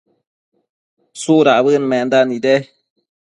[1.19, 2.55] ¿tsudabëd menda nide?